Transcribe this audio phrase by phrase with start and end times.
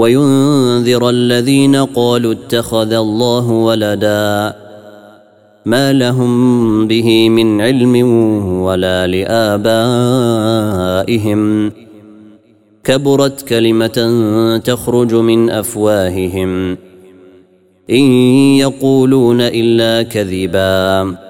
[0.00, 4.54] وينذر الذين قالوا اتخذ الله ولدا
[5.66, 7.96] ما لهم به من علم
[8.62, 9.72] ولا لآبائهم.
[12.84, 16.76] كبرت كلمة تخرج من أفواههم.
[17.90, 18.04] إن
[18.56, 21.29] يقولون إلا كذبا.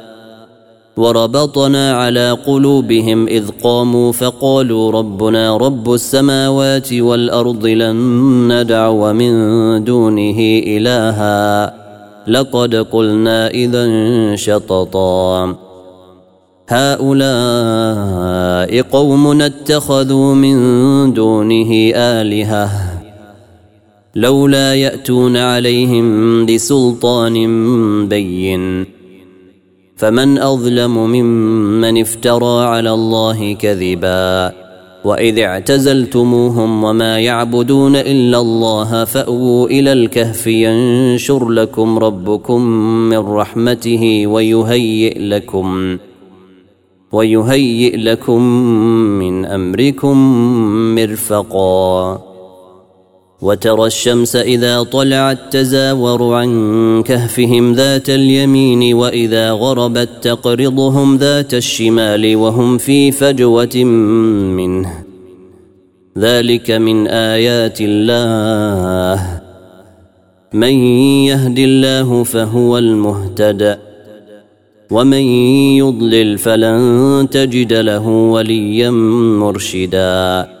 [0.97, 7.95] وربطنا على قلوبهم إذ قاموا فقالوا ربنا رب السماوات والأرض لن
[8.53, 9.33] ندعو من
[9.83, 11.73] دونه إلها.
[12.27, 13.85] لقد قلنا إذا
[14.35, 15.55] شططا.
[16.69, 17.21] هؤلاء
[18.81, 20.57] قوم اتخذوا من
[21.13, 22.69] دونه آلهة.
[24.15, 27.35] لولا يأتون عليهم بسلطان
[28.09, 29.00] بين.
[30.01, 34.51] فمن أظلم ممن افترى على الله كذبا
[35.03, 42.61] وإذ اعتزلتموهم وما يعبدون إلا الله فأووا إلى الكهف ينشر لكم ربكم
[43.09, 45.97] من رحمته ويهيئ لكم
[47.11, 48.41] ويهيئ لكم
[49.21, 50.17] من أمركم
[50.95, 52.30] مرفقا
[53.41, 62.77] وترى الشمس إذا طلعت تزاور عن كهفهم ذات اليمين وإذا غربت تقرضهم ذات الشمال وهم
[62.77, 63.83] في فجوة
[64.55, 65.03] منه.
[66.17, 69.41] ذلك من آيات الله.
[70.53, 70.73] من
[71.25, 73.77] يهد الله فهو المهتد.
[74.91, 75.21] ومن
[75.77, 80.60] يضلل فلن تجد له وليا مرشدا.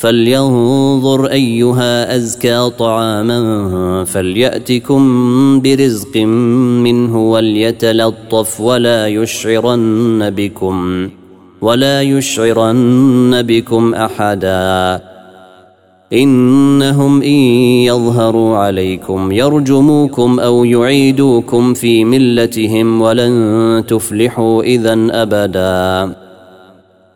[0.00, 5.02] فلينظر أيها أزكى طعاما فليأتكم
[5.60, 11.08] برزق منه وليتلطف ولا يشعرن بكم
[11.60, 15.00] ولا يشعرن بكم أحدا
[16.12, 17.40] إنهم إن
[17.90, 26.14] يظهروا عليكم يرجموكم أو يعيدوكم في ملتهم ولن تفلحوا إذا أبدا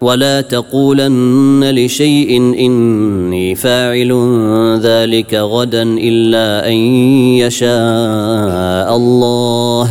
[0.00, 4.12] ولا تقولن لشيء إني فاعل
[4.82, 6.72] ذلك غدا إلا أن
[7.36, 9.90] يشاء الله.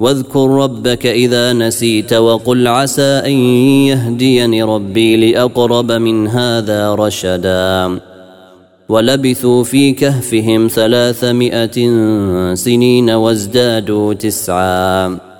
[0.00, 3.32] واذكر ربك إذا نسيت وقل عسى أن
[3.88, 8.00] يهديني ربي لأقرب من هذا رشدا.
[8.88, 11.76] ولبثوا في كهفهم ثلاثمائة
[12.54, 15.35] سنين وازدادوا تسعا.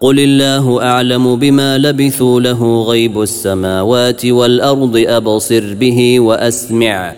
[0.00, 7.14] قل الله اعلم بما لبثوا له غيب السماوات والارض ابصر به واسمع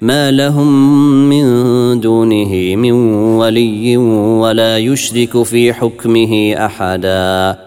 [0.00, 0.68] ما لهم
[1.28, 2.92] من دونه من
[3.40, 7.58] ولي ولا يشرك في حكمه احدا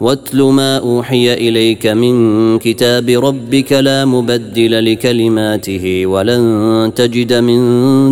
[0.00, 7.60] واتل ما اوحي اليك من كتاب ربك لا مبدل لكلماته ولن تجد من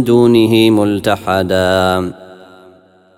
[0.05, 2.13] دونه ملتحدا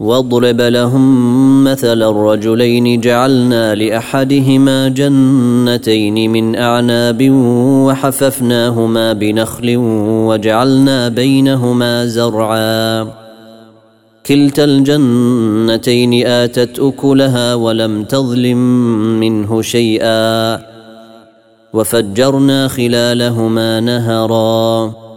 [0.00, 7.30] واضرب لهم مثل الرجلين جعلنا لأحدهما جنتين من أعناب
[7.86, 9.76] وحففناهما بنخل
[10.26, 13.08] وجعلنا بينهما زرعا.
[14.26, 18.58] كلتا الجنتين آتت أكلها ولم تظلم
[19.20, 20.58] منه شيئا.
[21.72, 25.09] وفجرنا خلالهما نهرا.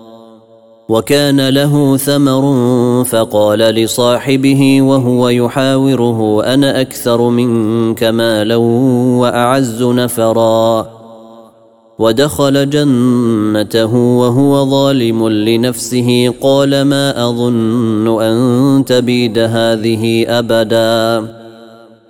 [0.89, 2.43] وكان له ثمر
[3.03, 10.87] فقال لصاحبه وهو يحاوره أنا أكثر منك مالا وأعز نفرا.
[11.99, 21.42] ودخل جنته وهو ظالم لنفسه قال ما أظن أن تبيد هذه أبدا.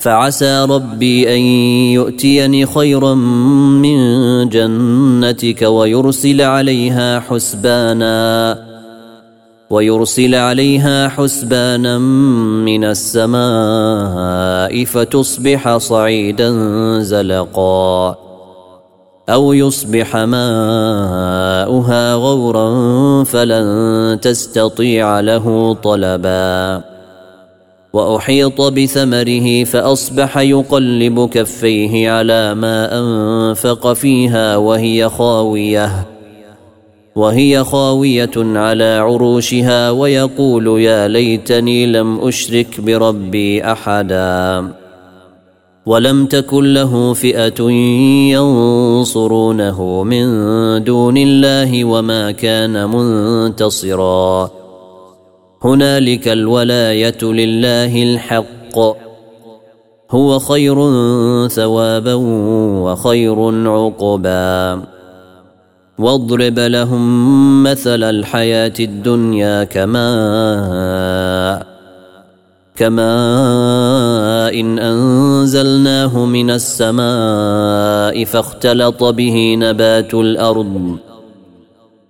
[0.00, 1.40] فعسى ربي أن
[1.92, 3.98] يؤتيني خيرا من
[4.48, 8.58] جنتك ويرسل عليها حسبانا
[9.70, 16.50] ويرسل عليها حسبانا من السماء فتصبح صعيدا
[17.00, 18.16] زلقا
[19.28, 26.99] أو يصبح ماؤها غورا فلن تستطيع له طلبا
[27.92, 36.06] وأحيط بثمره فأصبح يقلب كفيه على ما أنفق فيها وهي خاوية
[37.16, 44.68] وهي خاوية على عروشها ويقول يا ليتني لم أشرك بربي أحدا
[45.86, 47.70] ولم تكن له فئة
[48.32, 50.26] ينصرونه من
[50.84, 54.59] دون الله وما كان منتصرا.
[55.64, 58.78] هنالك الولاية لله الحق.
[60.10, 60.76] هو خير
[61.48, 62.14] ثوابا
[62.84, 64.82] وخير عقبا.
[65.98, 71.66] واضرب لهم مثل الحياة الدنيا كماء
[72.76, 80.96] كماء إن أنزلناه من السماء فاختلط به نبات الأرض.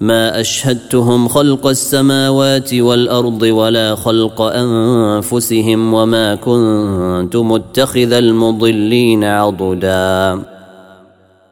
[0.00, 10.42] ما أشهدتهم خلق السماوات والأرض ولا خلق أنفسهم وما كنت متخذ المضلين عضدا.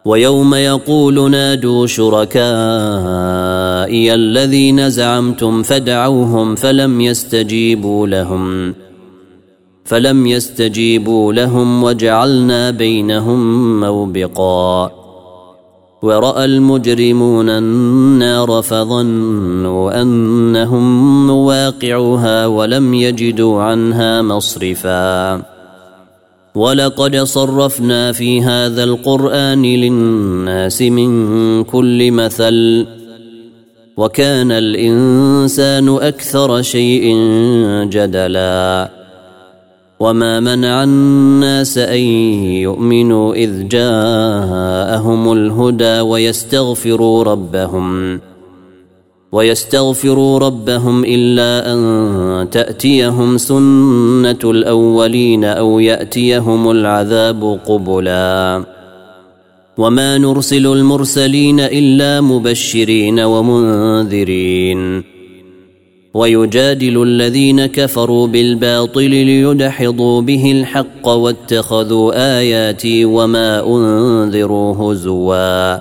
[0.05, 2.45] ويوم يقول نادوا شركائي
[4.15, 8.75] الذين زعمتم فدعوهم فلم يستجيبوا لهم.
[9.85, 15.08] فلم يستجيبوا لهم وجعلنا بينهم موبقا.
[16.03, 25.43] ورأى المجرمون النار فظنوا أنهم مواقعها ولم يجدوا عنها مصرفا.
[26.55, 32.87] ولقد صرفنا في هذا القرآن للناس من كل مثل.
[33.97, 37.15] وكان الإنسان أكثر شيء
[37.91, 38.98] جدلا.
[40.01, 42.01] وما منع الناس ان
[42.63, 48.21] يؤمنوا اذ جاءهم الهدى ويستغفروا ربهم
[49.33, 58.65] ويستغفروا ربهم الا ان تاتيهم سنه الاولين أو ياتيهم العذاب قبلا
[59.79, 65.18] وما نرسل المرسلين الا مبشرين ومنذرين
[66.15, 75.79] ويجادل الذين كفروا بالباطل ليدحضوا به الحق واتخذوا آياتي وما أنذروا هزوا.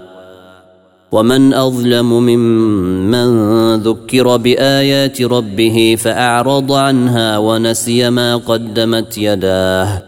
[1.12, 10.04] ومن أظلم ممن ذكر بآيات ربه فأعرض عنها ونسي ما قدمت يداه.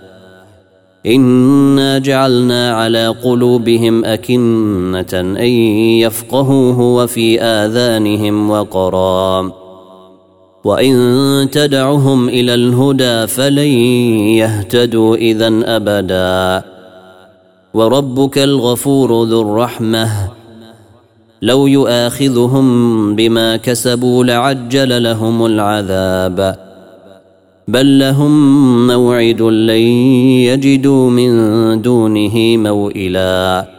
[1.06, 5.50] إنا جعلنا على قلوبهم أكنة أن
[6.04, 9.59] يفقهوه وفي آذانهم وقرا.
[10.64, 13.72] وان تدعهم إلى الهدى فلن
[14.38, 16.64] يهتدوا اذا ابدا
[17.74, 20.10] وربك الغفور ذو الرحمه
[21.42, 26.56] لو يؤاخذهم بما كسبوا لعجل لهم العذاب
[27.68, 29.84] بل لهم موعد لن
[30.50, 31.32] يجدوا من
[31.82, 33.79] دونه موئلا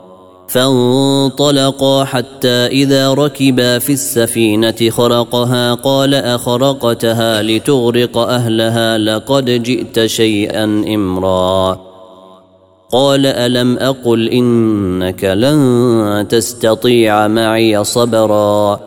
[0.51, 10.63] فانطلقا حتى إذا ركبا في السفينة خرقها قال أخرقتها لتغرق أهلها لقد جئت شيئا
[10.95, 11.79] إمرا.
[12.91, 18.79] قال ألم أقل إنك لن تستطيع معي صبرا؟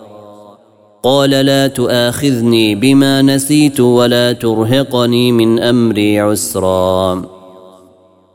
[1.03, 7.33] قال لا تؤاخذني بما نسيت ولا ترهقني من أمري عسرا.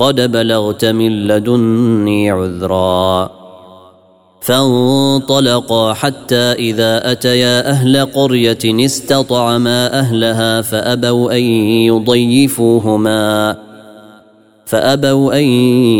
[0.00, 3.30] قد بلغت من لدني عذرا.
[4.40, 11.42] فانطلقا حتى إذا أتيا أهل قرية استطعما أهلها فأبوا أن
[11.92, 13.56] يضيفوهما.
[14.66, 15.44] فأبوا أن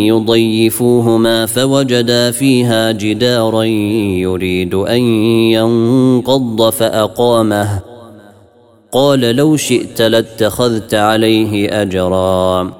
[0.08, 5.00] يضيفوهما فوجدا فيها جدارا يريد أن
[5.52, 7.80] ينقض فأقامه.
[8.92, 12.80] قال لو شئت لاتخذت عليه أجرا.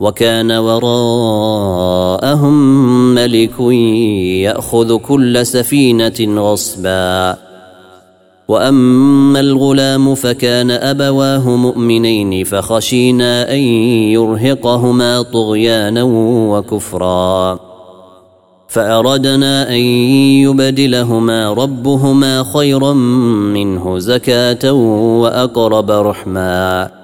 [0.00, 2.54] وكان وراءهم
[3.14, 3.60] ملك
[4.42, 7.36] يأخذ كل سفينة غصبا.
[8.48, 16.02] وأما الغلام فكان أبواه مؤمنين فخشينا أن يرهقهما طغيانا
[16.52, 17.58] وكفرا.
[18.68, 19.80] فاردنا أن
[20.44, 24.72] يبدلهما ربهما خيرا منه زكاة
[25.22, 27.03] وأقرب رحما.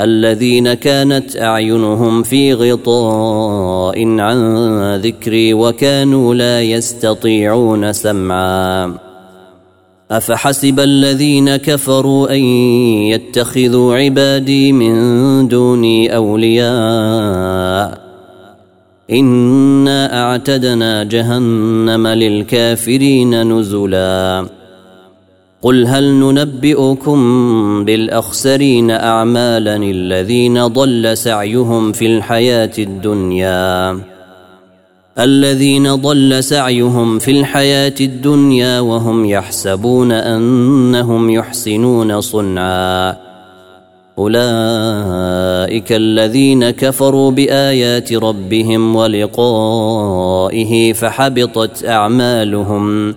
[0.00, 8.94] الذين كانت أعينهم في غطاء عن ذكري وكانوا لا يستطيعون سمعا.
[10.10, 12.40] أفحسب الذين كفروا أن
[13.10, 18.04] يتخذوا عبادي من دوني أولياء؟
[19.10, 24.46] إنا أعتدنا جهنم للكافرين نزلا.
[25.64, 27.18] قل هل ننبئكم
[27.84, 34.00] بالأخسرين اعمالا الذين ضل سعيهم في الحياة الدنيا؟
[35.18, 43.16] الذين ضل سعيهم في الحياة الدنيا وهم يحسبون أنهم يحسنون صنعا.
[44.18, 53.14] أولئك الذين كفروا بآيات ربهم ولقائه فحبطت أعمالهم.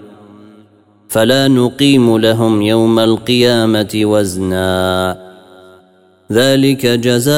[1.09, 5.17] فلا نقيم لهم يوم القيامة وزنا.
[6.31, 7.35] ذلك جزاؤهم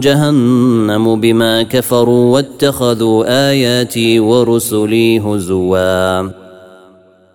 [0.00, 6.20] جهنم بما كفروا واتخذوا آياتي ورسلي هزوا.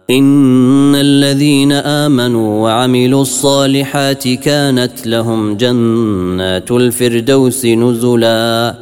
[0.10, 8.76] إن الذين آمنوا وعملوا الصالحات كانت لهم جنات الفردوس نزلا.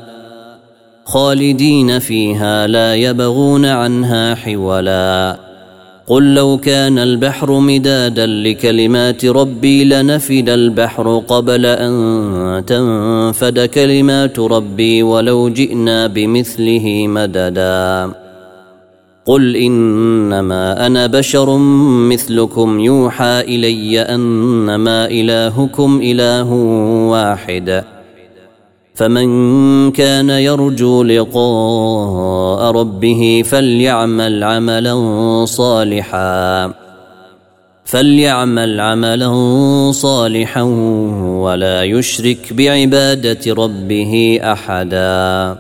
[1.05, 5.44] خالدين فيها لا يبغون عنها حولا.
[6.07, 15.49] قل لو كان البحر مدادا لكلمات ربي لنفد البحر قبل أن تنفد كلمات ربي ولو
[15.49, 18.11] جئنا بمثله مددا.
[19.25, 21.57] قل إنما أنا بشر
[22.09, 26.53] مثلكم يوحى إلي أنما إلهكم إله
[27.09, 27.83] واحد.
[28.95, 34.95] فمن كان يرجو لقاء ربه فليعمل عملا
[35.45, 36.73] صالحا
[37.85, 39.31] فليعمل عملا
[39.91, 40.61] صالحا
[41.41, 45.57] ولا يشرك بعبادة ربه أحدا.